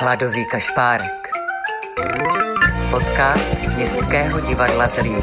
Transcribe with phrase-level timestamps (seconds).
[0.00, 1.28] Hladový kašpárek.
[2.90, 5.22] Podcast Městského divadla Zlín.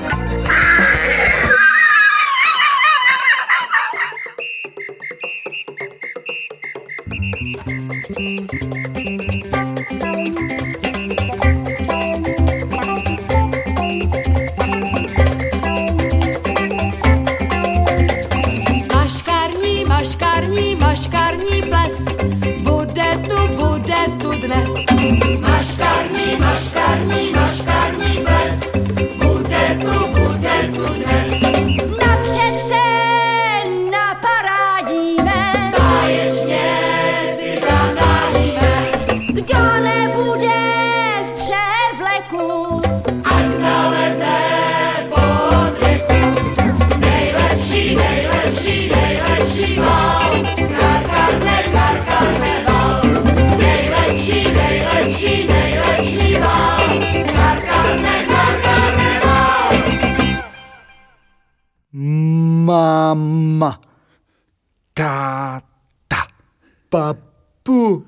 [66.90, 68.06] Papu,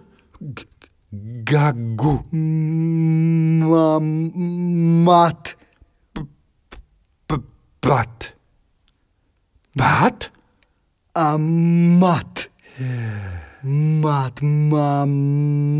[1.44, 2.24] Gagu.
[5.06, 5.56] mat,
[7.28, 7.44] P-
[7.82, 8.34] Pat.
[9.78, 10.32] Pat?
[11.16, 12.46] a mat.
[14.02, 15.10] Mat, mám,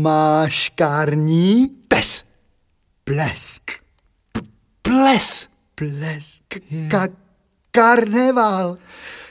[0.02, 2.24] máškární, Pes.
[3.06, 3.70] blesk,
[4.82, 5.48] Ples.
[5.76, 6.42] blesk,
[6.90, 7.08] ka,
[7.70, 8.78] karneval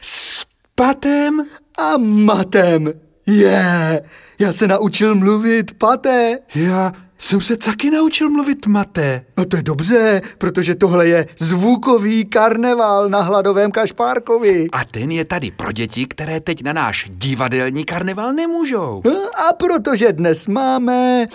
[0.02, 1.46] S patem?
[1.78, 3.09] a matem.
[3.30, 4.02] Je,
[4.40, 6.40] já se naučil mluvit paté.
[6.56, 9.26] Já jsem se taky naučil mluvit maté.
[9.38, 14.68] No to je dobře, protože tohle je zvukový karneval na hladovém kašpárkovi.
[14.72, 19.02] A ten je tady pro děti, které teď na náš divadelní karneval nemůžou.
[19.50, 21.28] A protože dnes máme,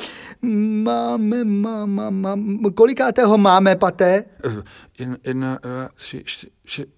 [0.42, 4.25] máme, máme, máme, kolikátého máme paté?
[4.45, 4.62] Eh,
[4.98, 6.88] Jedna, jedna, dva, tři, čtyři, čtyři.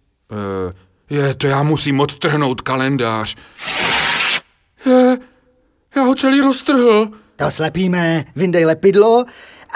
[0.71, 0.73] eh,
[1.11, 3.37] Je, to já musím odtrhnout kalendář.
[6.16, 7.09] Celý roztrhl.
[7.37, 9.25] To slepíme, vyndej lepidlo,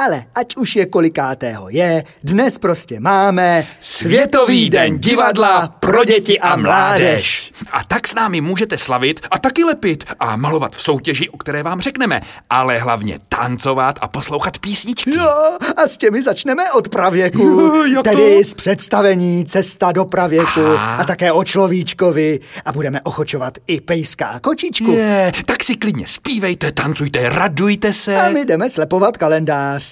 [0.00, 6.56] ale ať už je kolikátého je, dnes prostě máme Světový den divadla pro děti a
[6.56, 7.52] mládež.
[7.72, 11.62] A tak s námi můžete slavit a taky lepit a malovat v soutěži, o které
[11.62, 15.10] vám řekneme, ale hlavně tancovat a poslouchat písničky.
[15.16, 18.10] Jo, a s těmi začneme od pravěku, Jo, jak to?
[18.10, 20.96] tedy z představení Cesta do pravěku Aha.
[20.96, 24.92] a také o človíčkovi a budeme ochočovat i pejská a kočičku.
[24.92, 28.16] Je, tak si klidně zpívejte, tancujte, radujte se.
[28.16, 29.89] A my jdeme slepovat kalendář.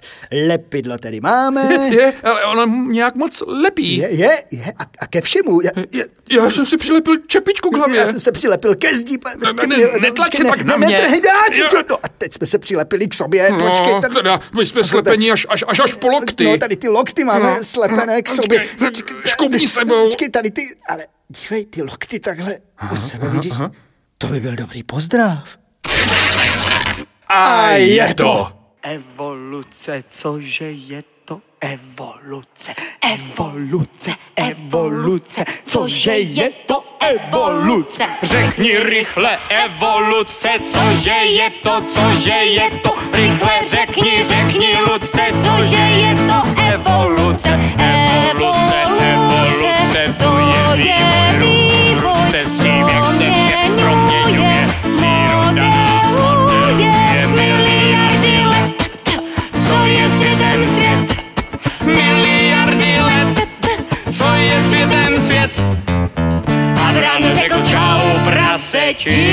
[0.48, 1.88] Lepidlo tedy máme.
[1.90, 3.96] Je, ale ono nějak moc lepí.
[3.96, 5.60] Je, je, je a, a ke všemu.
[5.60, 7.96] Je, je, Já jsem si přilepil čepičku k hlavě.
[8.00, 8.96] já jsem se přilepil ke Ne,
[9.46, 10.88] ne, počkej, netlač počkej, se pak na mě.
[10.88, 11.20] Netrhej.
[11.90, 13.48] No a teď jsme se přilepili k sobě.
[13.58, 16.44] Počkej, No, tady- teda, my jsme a slepení až, až, až, až po lokty.
[16.44, 18.60] No, tady ty lokty máme No, slepené k sobě.
[18.78, 20.04] počkej, Počkej, ty- sebou.
[20.04, 22.58] Počkej, tady ty, ale dívej, ty lokty takhle
[22.92, 23.52] u sebe, vidíš?
[24.18, 25.56] To by byl dobrý pozdrav.
[27.28, 28.52] A je to.
[29.58, 32.74] Evoluce, cože je to evoluce?
[33.02, 38.04] Evoluce, evoluce, cože je to evoluce?
[38.22, 42.94] Řekni rychle evoluce, cože je to, cože je to?
[43.12, 46.38] Rychle řekni, řekni ludce, cože je to
[46.74, 47.50] evoluce?
[47.50, 51.17] Evoluce, evoluce, to je vývoj
[68.68, 69.24] čau praseti.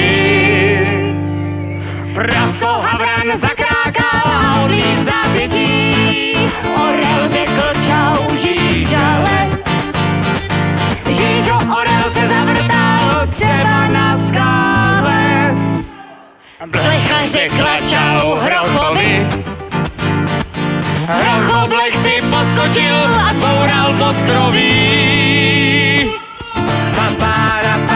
[2.15, 5.91] Praso Havran zakrákal a odlív zápětí.
[6.75, 9.47] Orel řekl čau žížale.
[11.07, 15.55] Žížo orel se zavrtal třeba na skále.
[16.65, 19.27] Blecha řekla čau Hrochovi.
[21.07, 22.97] Hrochoblek si poskočil
[23.29, 24.65] a zboural pod kroví.
[26.95, 27.94] Papara, paparara,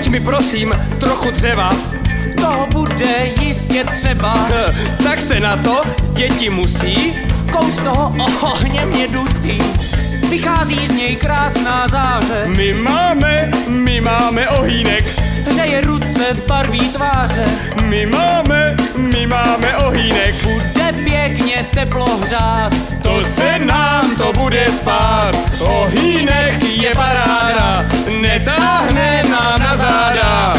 [0.00, 1.70] Hoď mi prosím trochu dřeva.
[2.36, 4.48] Toho bude jistě třeba,
[5.04, 5.82] Tak se na to
[6.12, 7.12] děti musí.
[7.52, 9.58] kous toho ohně mě dusí.
[10.30, 15.04] Vychází z něj krásná záře, My máme, my máme ohýnek.
[15.50, 17.44] hřeje ruce, barví tváře.
[17.84, 20.34] My máme, my máme ohýnek.
[20.42, 25.32] Bude pěkně teplo hřát, To se nám to bude spát.
[25.60, 27.84] Ohýnek je paráda,
[28.20, 30.54] netáhne nám na záda.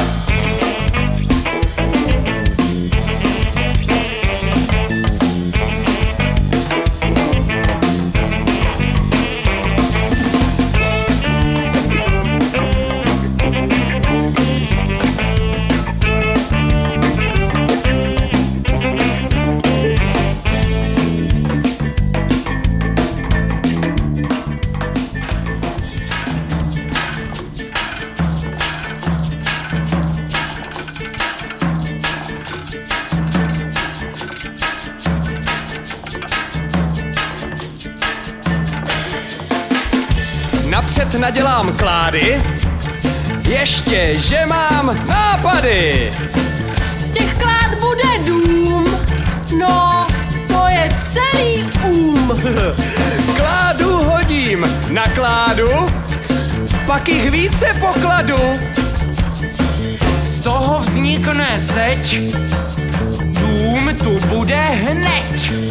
[41.11, 42.41] Napřed nadělám klády,
[43.49, 46.13] ještě, že mám nápady.
[46.99, 48.99] Z těch klád bude dům,
[49.59, 50.07] no
[50.47, 52.41] to je celý um.
[53.37, 55.69] Kládu hodím na kládu,
[56.85, 58.59] pak jich více pokladu.
[60.23, 62.19] z toho vznikne seč.
[63.23, 65.70] Dům tu bude hned.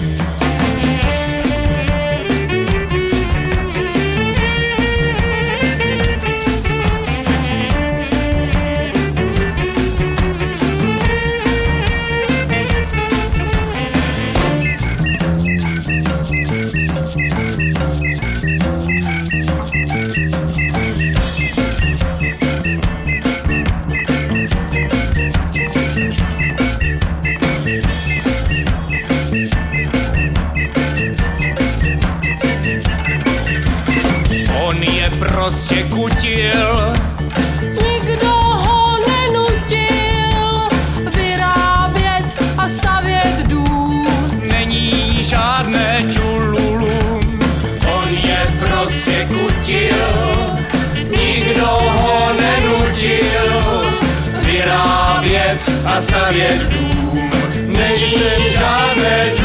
[55.85, 57.31] A stavět dům.
[57.67, 58.15] Není
[58.51, 59.40] žádné čulum.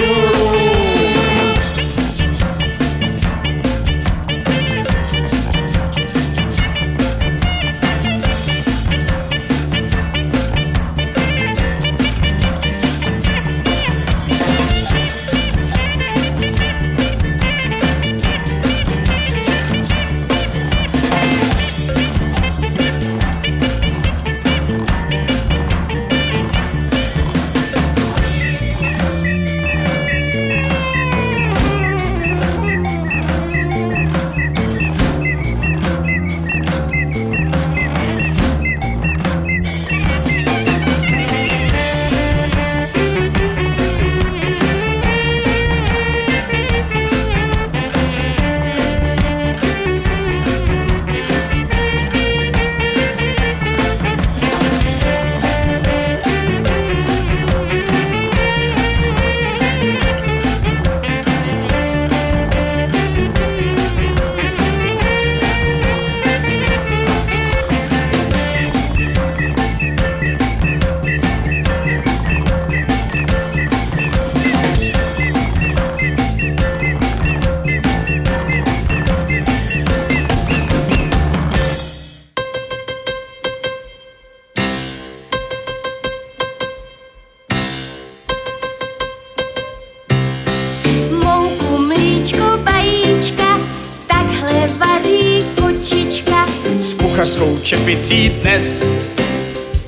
[98.06, 98.86] Čepicí dnes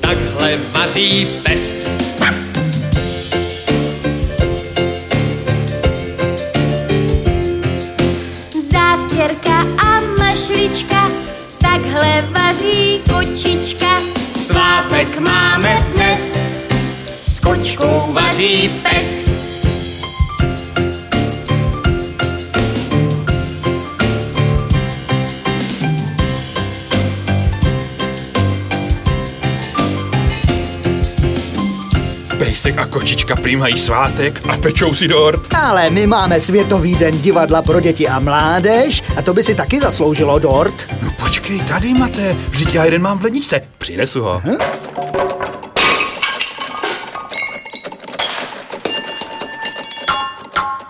[0.00, 1.88] takhle vaří pes.
[8.72, 11.10] Zástěrka a mašlička,
[11.60, 14.00] takhle vaří kočička.
[14.36, 16.38] Svátek máme dnes,
[17.24, 19.28] s kočkou vaří pes.
[32.88, 35.54] Kočička prý mají svátek a pečou si dort.
[35.54, 39.80] Ale my máme Světový den divadla pro děti a mládež a to by si taky
[39.80, 40.86] zasloužilo dort.
[41.02, 42.36] No počkej, tady máte.
[42.50, 43.60] Vždyť já jeden mám v ledničce.
[43.78, 44.40] Přinesu ho.
[44.44, 44.56] Hm?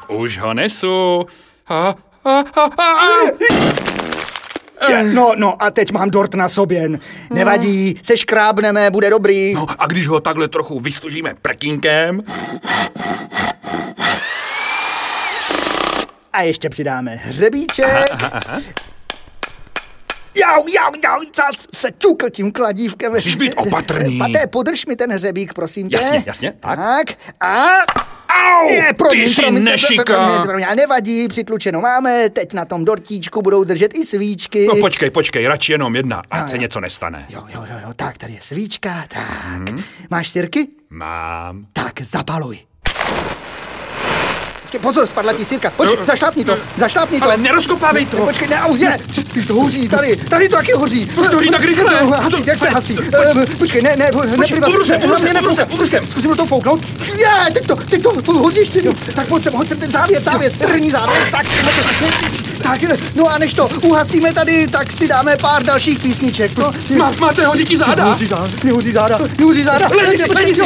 [0.08, 1.26] Už ho nesu.
[1.66, 3.87] Ha, ha, ha, ha.
[4.88, 6.88] Je, No, no a teď mám dort na sobě.
[7.30, 9.54] Nevadí, se škrábneme, bude dobrý.
[9.54, 12.22] No a když ho takhle trochu vystužíme prkínkem,
[16.32, 17.86] A ještě přidáme hřebíček.
[20.34, 23.12] Jau, jau, jau, zas se čukl tím kladívkem.
[23.12, 24.18] Musíš být opatrný.
[24.18, 25.96] Paté, podrž mi ten hřebík, prosím tě.
[25.96, 26.78] Jasně, jasně, tak.
[26.78, 27.06] Tak,
[27.40, 27.66] a...
[28.60, 30.26] Au, Je, ty jsi nešika.
[30.68, 34.66] A nevadí, přitlučeno máme, teď na tom dortíčku budou držet i svíčky.
[34.66, 37.26] No počkej, počkej, radši jenom jedna, ať se něco nestane.
[37.28, 39.68] Jo, jo, jo, jo, tak, tady je svíčka, tak.
[39.68, 39.82] Hmm.
[40.10, 40.68] Máš sirky?
[40.90, 41.62] Mám.
[41.72, 42.58] Tak, zapaluj.
[44.68, 45.72] Počkej, pozor, spadla ti sírka.
[45.72, 47.24] Počkej, zašlápni to, zašlápni to.
[47.24, 48.16] Ale nerozkopávej to.
[48.20, 48.98] Počkej, ne, au, je,
[49.32, 51.06] Když to hoří, tady, tady to taky hoří.
[51.14, 51.94] Proč to hoří tak rychle?
[52.04, 52.98] Hasí, jak se hasí?
[53.00, 54.68] Eh, Počkej, ne, ne, neplivat.
[54.68, 56.06] ubrusem, ubrusem, ne, ubrusem, ubrusem.
[56.10, 56.80] Zkusím toho fouknout.
[57.16, 58.82] Je, teď to, teď to hoří ještě.
[59.14, 61.46] Tak pojď sem, hoď sem ten závěs, závěs, trhní závěs, tak,
[62.62, 62.80] tak,
[63.14, 66.70] no a než to uhasíme tady, tak si dáme pár dalších písniček, co?
[66.96, 68.04] Má, máte hořití záda?
[68.04, 69.88] Hoří záda, mě hoří záda, mě hoří záda.
[70.00, 70.62] Lidi si, lidi si.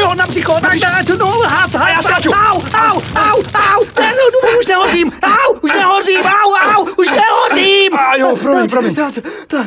[0.00, 2.30] Jo, na psycho, tak, tak, no, has, has, já skáču.
[2.30, 4.12] Au, au, au, au, ten,
[4.44, 7.94] no, už nehořím, au, už nehořím, au, au, už nehořím.
[7.98, 8.94] A jo, promiň, promiň.
[8.98, 9.66] Já to- tak.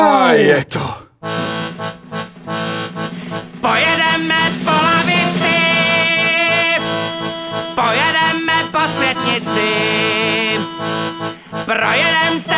[0.00, 0.94] A je to.
[3.60, 5.58] Pojedeme po lavici,
[7.74, 9.70] pojedeme po světnici,
[11.64, 12.57] projedem se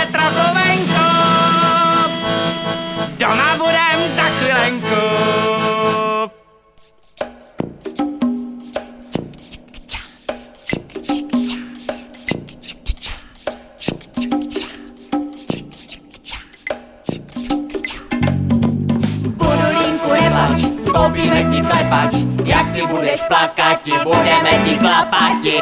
[21.90, 25.60] ti klepač, jak ty budeš plakati, budeme ti klapati.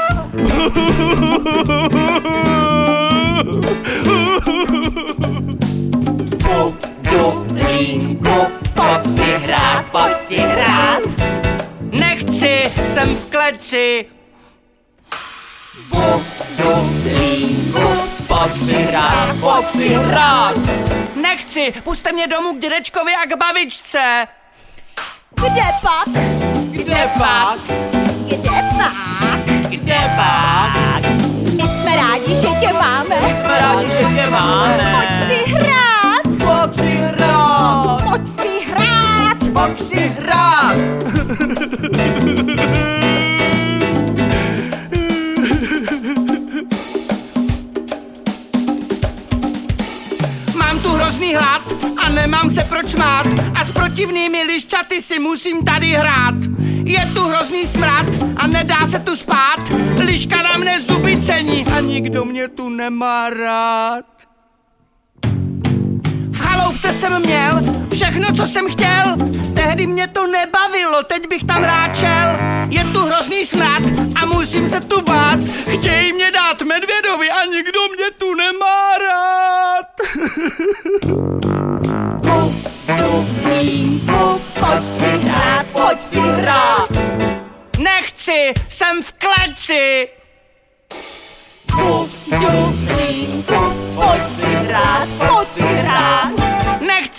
[7.08, 11.02] Budu línku, pojď si hrát, pojď si hrát.
[11.80, 14.06] Nechci, jsem v kleci,
[15.90, 17.88] Budu línku,
[18.28, 20.56] pojď si hrát, pojď si hrát.
[21.14, 24.26] nechci, puste mě domů k dědečkovi a k babičce.
[25.38, 26.09] Kde pak?
[26.71, 27.59] Kde pak?
[28.26, 29.38] Kde pak?
[29.71, 31.02] Kde pak?
[31.57, 33.16] My jsme rádi, že tě máme.
[33.37, 34.78] Jsme rádi, že tě máme.
[34.92, 39.38] Pojď si hrát, Pojď si hrát, pojď si hrát.
[39.52, 40.76] pojď si hrát.
[53.23, 56.35] Smát a s protivnými liščaty si musím tady hrát.
[56.85, 58.07] Je tu hrozný smrad
[58.37, 59.59] a nedá se tu spát,
[60.05, 64.05] liška na mne zuby cení a nikdo mě tu nemá rád.
[66.31, 67.61] V chaloupce jsem měl
[67.99, 69.17] všechno, co jsem chtěl,
[69.55, 72.38] tehdy mě to nebavilo, teď bych tam ráčel.
[72.69, 73.83] Je tu hrozný smrad
[74.23, 79.87] a musím se tu bát, chtějí mě dát medvědovi a nikdo mě tu nemá rád.
[84.61, 86.88] Pojď si hrát, pojď si hrát.
[87.78, 90.09] Nechci, jsem v kleci.
[93.95, 95.68] Pojď si hrát, pojď si.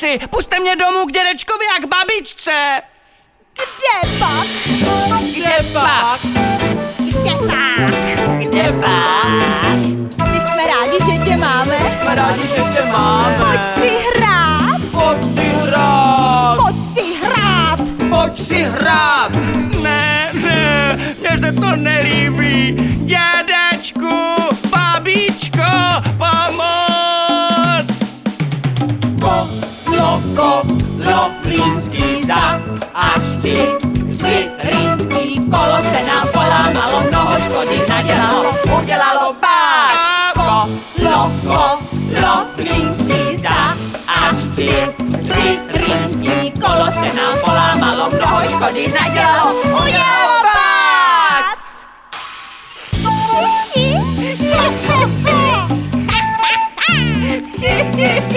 [0.01, 2.81] Nechci, puste mě domů k dědečkovi a k babičce.
[3.53, 4.47] Kde pak?
[5.35, 6.21] Kde pak?
[6.97, 7.91] Kde pak?
[8.39, 9.29] Kde pak?
[10.31, 11.75] My jsme rádi, že tě máme.
[12.01, 13.35] Jsme rádi, že tě máme.
[13.37, 17.79] Pojď si hrát, Pojď si hrát, pojď si hrát.
[18.09, 19.31] pojď si hrát.
[19.83, 22.71] Ne, ne, mně se to nelíbí.
[23.05, 24.35] Dědečku,
[24.69, 25.69] babičko,
[26.17, 26.88] pomoc.
[30.29, 30.61] Loko,
[30.97, 32.61] loklínský zap,
[32.93, 33.57] až ty
[34.17, 40.33] tři rýnský kolo se nám polámalo, mnoho škody nadělalo, udělalo bák.
[40.33, 40.69] Ko,
[41.03, 41.79] loko,
[42.21, 43.77] loklínský zap,
[44.21, 44.69] až ty
[45.27, 50.43] tři rýnský kolo se nám polámalo, mnoho škody nadělalo, udělalo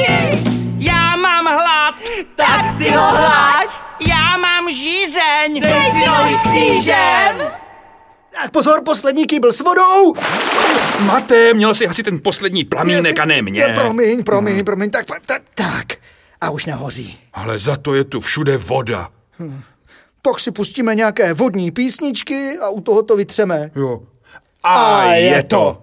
[0.06, 0.52] Tak
[2.82, 3.68] si ho hlaď,
[4.08, 5.62] já mám žízeň.
[8.30, 10.14] Tak, pozor, poslední kýbl s vodou.
[11.04, 13.60] Mate, měl si asi ten poslední plamínek a ne mě.
[13.60, 15.86] Je, promiň, promiň, promiň, tak, tak, tak.
[16.40, 17.18] A už nehoří.
[17.32, 19.08] Ale za to je tu všude voda.
[20.22, 23.70] Tak si pustíme nějaké vodní písničky a u toho to vytřeme.
[23.76, 24.00] Jo.
[24.62, 25.82] A, A je to.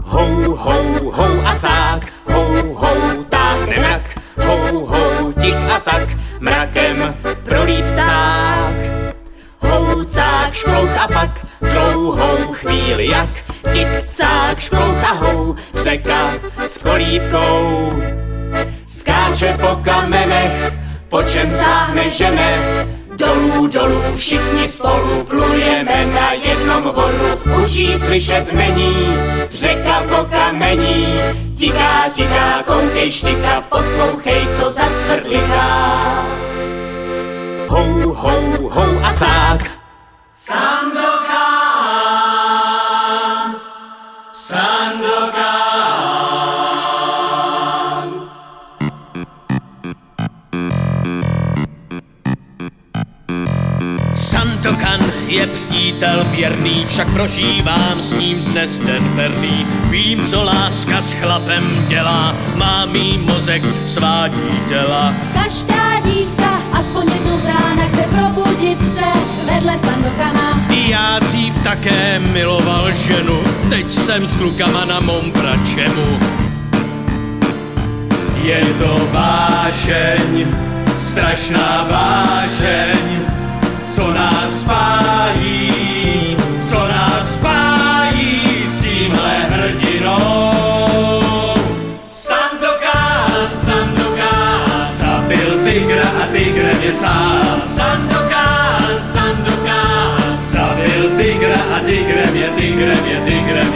[0.00, 4.07] Hou, hou, hou a cák, hou, hou, táhne mrak,
[4.38, 6.08] hou, hou, tik a tak,
[6.40, 7.14] mrakem
[7.44, 8.74] prolít pták.
[9.58, 13.28] Hou, cák, šklouch a pak, dlouhou chvíli jak,
[13.72, 16.32] tik, cák, šklouch a hou, řeka
[16.64, 17.92] s kolíbkou.
[18.86, 20.72] Skáče po kamenech,
[21.08, 22.50] po čem sáhne žene,
[23.18, 27.58] Dolů, dolů, všichni spolu plujeme na jednom voru.
[27.64, 29.06] Učí slyšet není,
[29.50, 31.06] řeka po kamení.
[31.56, 36.26] Tiká, tiká, koukej štika, poslouchej, co zacvrliká.
[37.68, 39.47] Hou, hou, hou a cák.
[55.98, 59.66] Přítel věrný, však prožívám s ním dnes den verný.
[59.90, 65.14] Vím, co láska s chlapem dělá, má mý mozek svádí těla.
[65.34, 69.04] Každá dívka aspoň jednou z rána chce probudit se
[69.52, 70.66] vedle Sandokana.
[70.70, 76.18] I já dřív také miloval ženu, teď jsem s klukama na mom pračemu.
[78.42, 80.46] Je to vášeň,
[80.98, 83.37] strašná vášeň,
[83.98, 86.36] co nás spájí,
[86.70, 90.52] co nás spájí s tímhle hrdinou.
[92.12, 93.30] Sandokan,
[93.64, 97.62] Sandokan, zabil tygra a tygr mě sám.
[97.76, 103.67] Sandokan, Sandokan, zabil tygra a tygr mě, tygr mě, tygr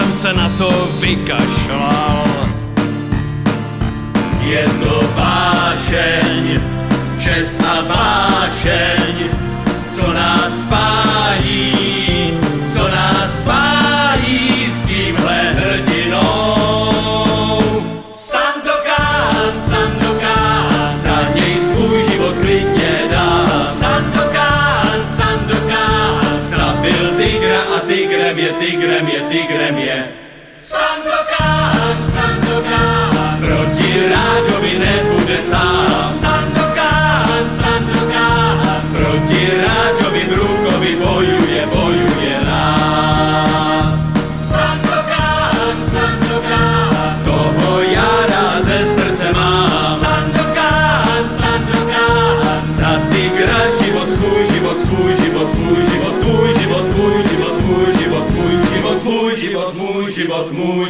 [0.00, 1.99] jsem se na to vykašlal.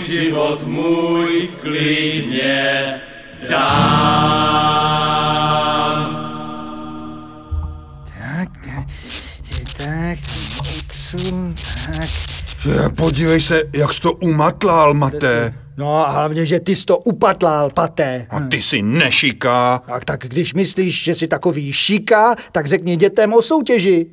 [0.00, 2.94] Život můj, klidně
[3.50, 3.80] dám.
[8.18, 8.48] Tak,
[9.76, 10.18] tak,
[10.78, 11.54] utřu,
[11.86, 12.10] tak.
[12.64, 15.54] Je, podívej se, jak jsi to umatlal, Mate.
[15.76, 18.26] No a hlavně, že ty jsi to upatlal, paté.
[18.30, 19.82] A ty si nešiká.
[19.86, 24.06] Tak, tak když myslíš, že jsi takový šíka, tak řekni dětem o soutěži.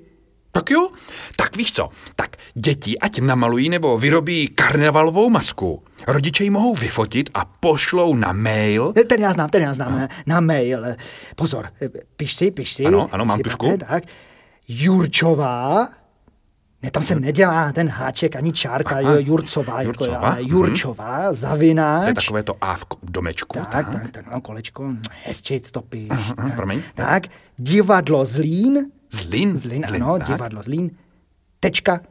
[0.57, 0.89] Tak jo,
[1.35, 5.83] tak víš co, tak děti ať namalují nebo vyrobí karnevalovou masku.
[6.07, 8.93] Rodiče ji mohou vyfotit a pošlou na mail.
[9.07, 10.85] Ten já znám, ten já znám, na, na mail.
[11.35, 11.69] Pozor,
[12.15, 12.85] piš si, piš si.
[12.85, 13.77] Ano, ano, mám tušku.
[13.77, 14.03] Tak,
[14.67, 15.89] Jurčová,
[16.83, 20.41] ne, tam se nedělá ten háček ani čárka, Aha, jo, Jurcová, jako Jurcová, já, ale
[20.41, 20.51] mhm.
[20.51, 22.15] Jurčová, To je zavináč.
[22.15, 23.59] takové to A v domečku.
[23.71, 24.89] Tak, tak, tak, no, kolečko,
[25.25, 26.09] hezčej to píš.
[26.09, 26.81] aha, promiň.
[26.95, 27.23] Tak,
[27.57, 29.57] divadlo Zlín, Zlín.
[29.57, 30.27] Zlín, Zlín, ano, tak.
[30.27, 30.91] divadlo Zlín,
[31.59, 32.01] tečka,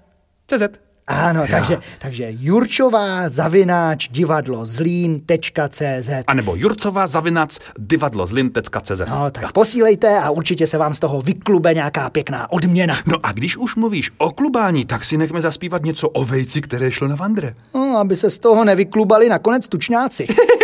[0.47, 0.63] CZ.
[1.09, 9.01] Ano, takže, takže Jurčová zavináč divadlo zlín.cz A nebo Jurcová zavinac divadlozlin.cz.
[9.09, 12.97] No, tak posílejte a určitě se vám z toho vyklube nějaká pěkná odměna.
[13.07, 16.93] No a když už mluvíš o klubání, tak si nechme zaspívat něco o vejci, které
[16.93, 17.55] šlo na vandre.
[17.75, 20.27] No, aby se z toho nevyklubali nakonec tučňáci.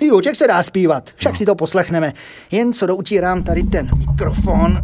[0.00, 2.12] Jo, jak se dá zpívat, však si to poslechneme.
[2.50, 4.78] Jen co doutírám tady ten mikrofon.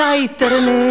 [0.00, 0.88] Píchaj trny.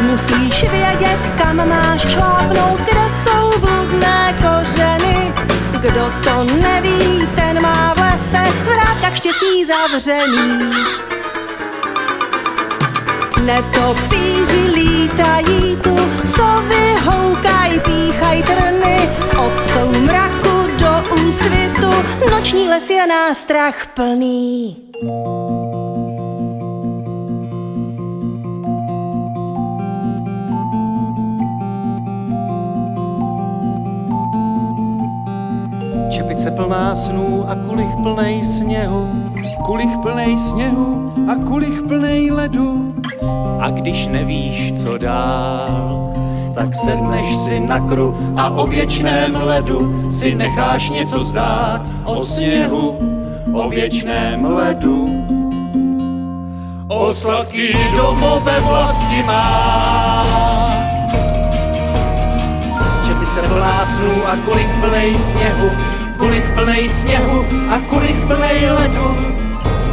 [0.00, 5.32] Musíš vědět, kam máš šlápnout, kde jsou bludné kořeny.
[5.80, 10.70] Kdo to neví, ten má v lese v hrátkách štěstí zavřený.
[13.44, 15.96] Netopíři lítají tu,
[16.36, 19.08] sovy houkaj, píchaj trny.
[19.38, 21.92] Od soumraku do úsvitu,
[22.30, 24.76] noční les je nástrach plný.
[36.42, 39.10] Čepice plná snů a kulich plnej sněhu.
[39.64, 42.94] Kulich plnej sněhu a kulich plnej ledu.
[43.60, 46.12] A když nevíš, co dál,
[46.54, 52.98] tak sedneš si na kru a o věčném ledu si necháš něco zdát o sněhu,
[53.52, 55.24] o věčném ledu.
[56.88, 60.26] O sladký domové vlasti má.
[63.06, 65.91] Čepice plná snů a kulich plnej sněhu.
[66.22, 69.16] Kulich plnej sněhu a kulich plnej ledu.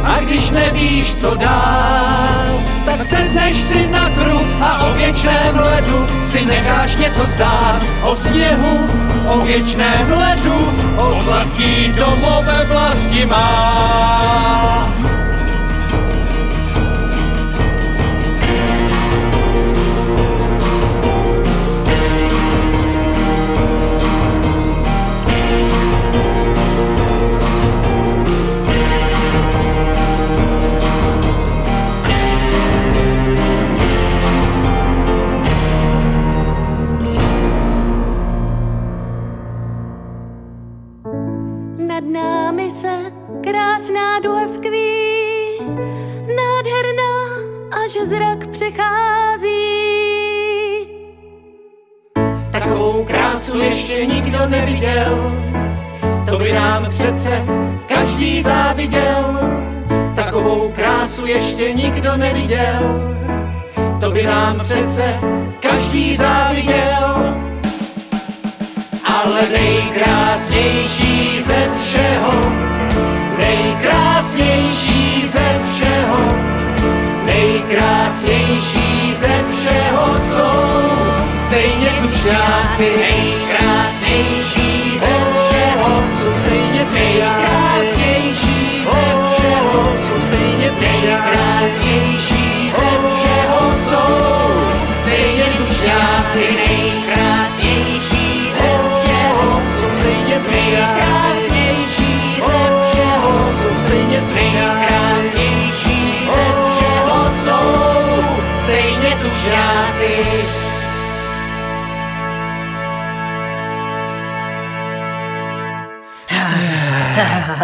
[0.04, 6.44] A když nevíš, co dál, tak sedneš si na kruh a o věčném ledu si
[6.46, 7.82] necháš něco zdát.
[8.02, 8.78] O sněhu,
[9.26, 10.58] o věčném ledu,
[10.96, 14.86] o sladký domové vlasti má.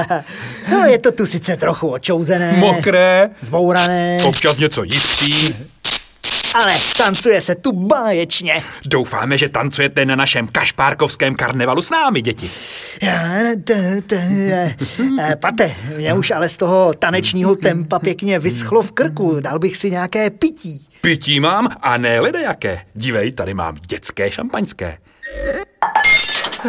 [0.73, 2.53] No, je to tu sice trochu očouzené.
[2.53, 5.57] Mokré, Zbourané, občas něco jiskří.
[6.55, 8.63] ale tancuje se tu báječně.
[8.85, 12.51] Doufáme, že tancujete na našem kašpárkovském karnevalu s námi, děti.
[13.03, 13.55] Eh,
[15.41, 19.41] Pate, mě už ale z toho tanečního tempa pěkně vyschlo v krku.
[19.41, 20.89] Dal bych si nějaké pití.
[21.01, 22.81] Pití mám a ne jaké.
[22.95, 24.99] Dívej, tady mám dětské šampaňské.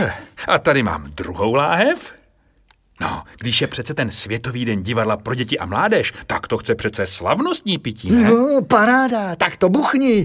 [0.01, 0.11] Eh,
[0.47, 2.16] A tady mám druhou láhev.
[3.01, 6.75] No, když je přece ten Světový den divadla pro děti a mládež, tak to chce
[6.75, 8.23] přece slavnostní pití, ne?
[8.29, 10.23] No, paráda, tak to buchni.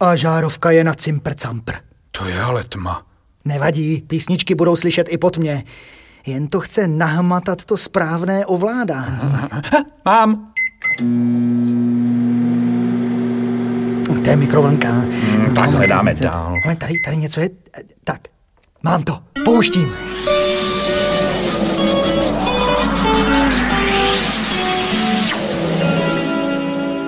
[0.00, 1.72] A žárovka je na cimpr-campr.
[2.10, 3.02] To je ale tma.
[3.44, 5.64] Nevadí, písničky budou slyšet i pod mě.
[6.26, 9.18] Jen to chce nahmatat to správné ovládání.
[10.04, 10.52] Mám.
[14.26, 14.90] To je mikrovlnka.
[14.90, 16.54] Hmm, tak hledáme dál.
[16.64, 17.48] Ale tady, tady něco je...
[18.04, 18.20] Tak,
[18.82, 19.92] mám to, pouštím.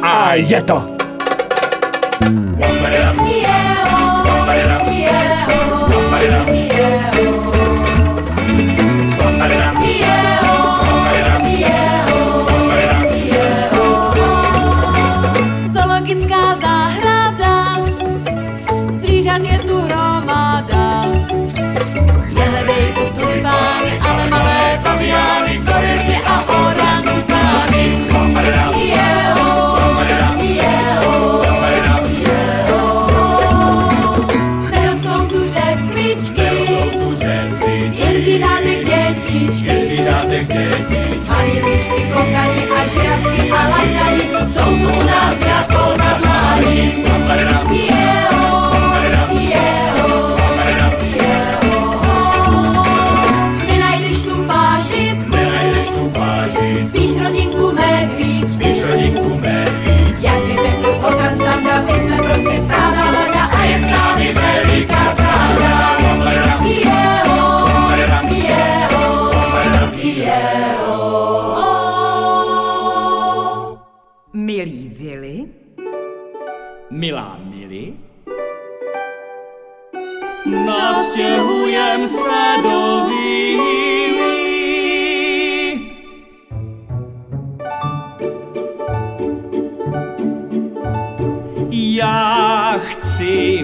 [0.03, 0.99] A je to.
[6.19, 6.58] Zoologická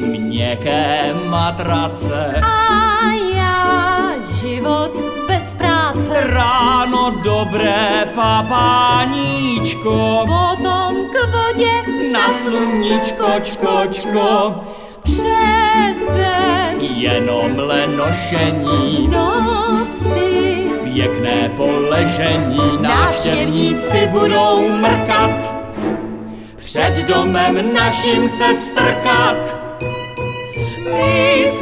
[0.05, 4.91] měkké matrace, A já život
[5.29, 6.21] bez práce.
[6.21, 11.73] ráno dobré papáníčko, Potom k vodě
[12.13, 14.55] na sluníčko, čko, čko,
[15.05, 19.09] přes den jenom lenošení.
[19.09, 20.65] noci.
[20.85, 25.55] Pěkné poležení, návštěvníci budou mrkat,
[26.57, 29.64] před domem naším se strkat.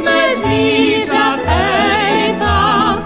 [0.03, 3.03] myśmy zbliża tej tam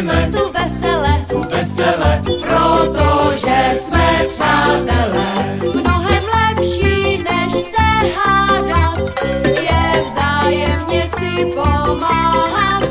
[0.00, 5.56] žijeme tu vesele, tu vesele, protože jsme přátelé.
[5.74, 12.88] Mnohem lepší, než se hádat, je vzájemně si pomáhat.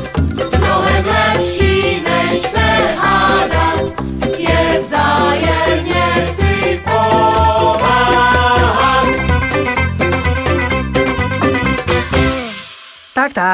[0.58, 1.40] Mnohem Tak,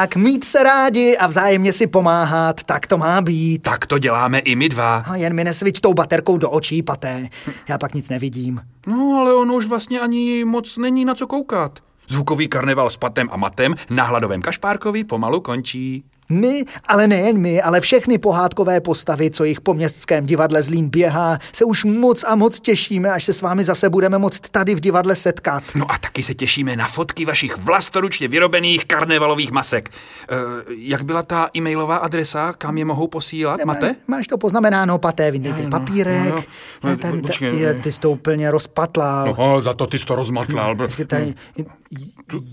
[0.07, 3.63] tak, mít se rádi a vzájemně si pomáhat, tak to má být.
[3.63, 4.97] Tak to děláme i my dva.
[4.97, 7.29] A jen mi nesvič tou baterkou do očí, paté.
[7.69, 8.61] Já pak nic nevidím.
[8.87, 11.79] No, ale ono už vlastně ani moc není na co koukat.
[12.07, 16.03] Zvukový karneval s patem a matem na hladovém kašpárkovi pomalu končí.
[16.29, 21.37] My, ale nejen my, ale všechny pohádkové postavy, co jich po městském divadle Zlín běhá,
[21.53, 24.79] se už moc a moc těšíme, až se s vámi zase budeme moct tady v
[24.79, 25.63] divadle setkat.
[25.75, 29.89] No a taky se těšíme na fotky vašich vlastoručně vyrobených karnevalových masek.
[29.89, 30.35] E,
[30.77, 33.95] jak byla ta e-mailová adresa, kam je mohou posílat, Mate?
[34.07, 36.29] Máš to poznamenáno, paté, vyndej ty no, papírek.
[36.29, 36.43] no,
[36.83, 36.97] no.
[36.97, 39.35] Tady, tady, ty jsi to úplně rozpatlal.
[39.37, 40.75] No, za to ty jsi to rozmatlal.
[41.07, 41.33] Tady,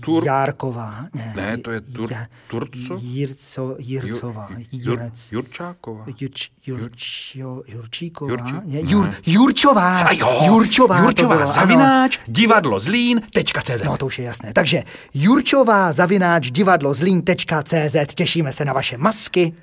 [0.05, 1.05] tur- Járková.
[1.13, 2.09] Ne, Ne, to je tur,
[2.47, 2.97] Turco?
[3.01, 4.47] Jirco, Jircová.
[4.71, 4.99] Jur.
[5.31, 6.05] Jurčáková.
[6.19, 7.35] Jurč, Jurč,
[7.67, 8.35] Jurčíková?
[8.35, 10.01] Jurči- Ne, Jur, Jurčová.
[10.01, 11.53] A jo, Jurčová, Jurčová bylo, ano.
[11.53, 13.83] zavináč, divadlo Zlín.cz.
[13.85, 14.53] No to už je jasné.
[14.53, 17.95] Takže Jurčová zavináč divadlo zlín.cz.
[18.15, 19.53] Těšíme se na vaše masky.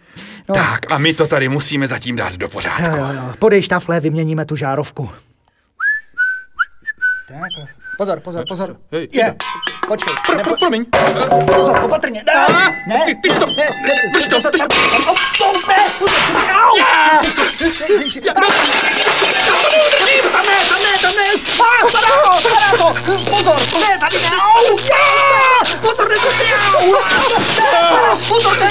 [0.49, 2.83] No, Tak a my to tady musíme zatím dát do pořádku.
[2.83, 3.35] jo, jo, jo.
[3.39, 5.11] Podej štafle, vyměníme tu žárovku.
[7.29, 8.77] Tak, pozor, pozor, pozor.
[8.93, 9.35] Hej, Je,
[9.89, 10.15] počkej.
[10.27, 10.85] Pro, nepo- pro, promiň.
[11.55, 12.23] Pozor, opatrně.
[12.27, 12.99] Ne, ne.
[13.07, 14.67] ty- ty to- Ne, ne, drž to, drž to.
[15.69, 16.21] ne, pozor.
[16.55, 16.77] Au!
[20.33, 21.27] Tam ne, tam ne, tam ne.
[21.93, 22.87] Padá to, padá to.
[23.31, 24.31] Pozor, ne, tady ne.
[24.31, 24.77] Au!
[24.77, 26.09] Ne, pozor.
[26.75, 26.93] Au!
[27.59, 28.29] Ne.
[28.29, 28.71] Pozor, ne,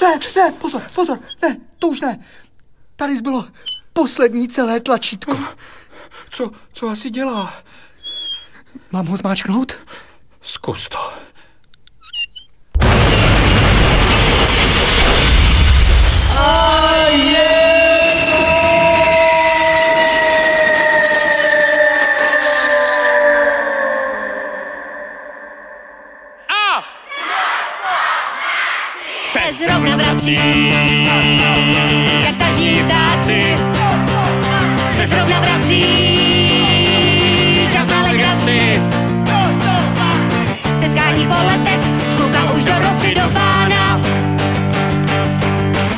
[0.00, 2.18] ne, ne, pozor, pozor, ne, to už ne.
[2.96, 3.44] Tady zbylo
[3.92, 5.36] poslední celé tlačítko.
[6.30, 7.54] Co, co asi dělá?
[8.92, 9.72] Mám ho zmáčknout?
[10.42, 10.98] Zkus to.
[26.48, 26.82] A
[29.32, 30.38] se zrovna vrací,
[41.18, 41.80] Setkání po letech,
[42.12, 44.00] skluka už do rosy do pána.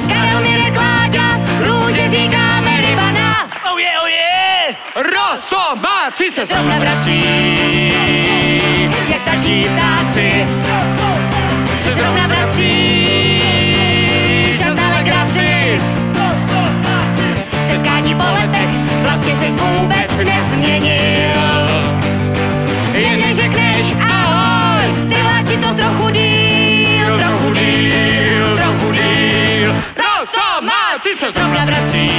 [0.09, 3.48] Karel mi rekláda, růže říkáme rybana.
[3.72, 4.76] oh je, oh je!
[4.94, 7.24] Rosomáci se Zrovna vrací,
[9.09, 10.46] jak taží ptáci.
[11.85, 13.42] Se zrovna vrací,
[14.59, 15.81] čas na legraci.
[17.68, 18.71] Setkání po letech,
[19.02, 21.10] vlastně se vůbec nezměnil.
[31.33, 32.10] Se zrovna vrací,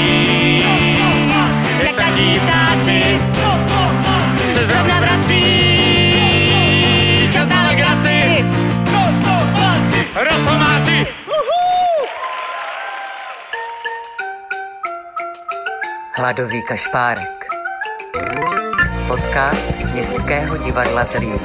[1.84, 3.20] jak taží ptáci.
[4.54, 5.44] Se zrovna vrací,
[7.34, 8.46] čas na legraci.
[10.16, 11.08] Rosomáci!
[16.18, 17.48] Hladový kašpárek.
[19.08, 21.40] Podcast Městského divadla Zlín.